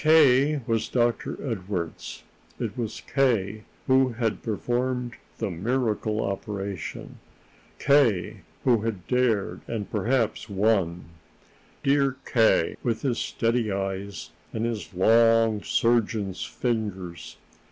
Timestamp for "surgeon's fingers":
15.61-17.37